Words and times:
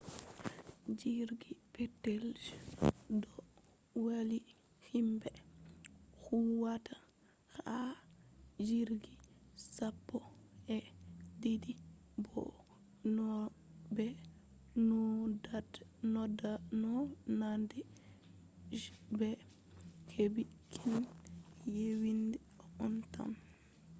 jirgi 0.99 1.51
petel 1.73 2.23
je 2.45 2.55
do 3.21 3.33
valli 4.03 4.39
himbe 4.89 5.29
huwata 6.23 6.95
ha 7.57 7.75
jirgi 8.67 9.13
sappo-e-didi 9.75 11.73
bo 12.25 12.41
naunande 14.83 17.79
je 18.79 18.91
be 19.17 19.29
hebi 20.15 20.43
kine 20.73 21.07
yewinga 21.75 22.39
on 22.83 22.93
tan 23.13 23.33